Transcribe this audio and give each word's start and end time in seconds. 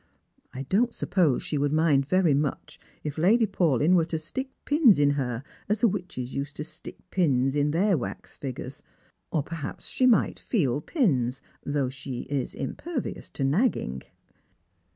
I 0.51 0.63
don't 0.63 0.95
suppose 0.95 1.43
she 1.43 1.59
would 1.59 1.71
mind 1.71 2.07
very 2.07 2.33
much 2.33 2.79
if 3.03 3.19
Lady 3.19 3.45
Paulyn 3.45 3.93
were 3.93 4.05
to 4.05 4.17
stick 4.17 4.49
pins 4.65 4.97
in 4.97 5.11
her, 5.11 5.43
as 5.69 5.81
the 5.81 5.87
witches 5.87 6.33
used 6.33 6.55
to 6.55 6.63
stick 6.63 6.97
them 7.15 7.47
it, 7.49 7.71
their 7.71 7.95
wax 7.99 8.35
figures; 8.35 8.81
or 9.31 9.43
perhaps 9.43 9.85
she 9.89 10.07
might 10.07 10.39
feel 10.39 10.81
pins, 10.81 11.43
though 11.63 11.89
she 11.89 12.21
is 12.21 12.55
impervious 12.55 13.29
to 13.29 13.43
nagging." 13.43 14.01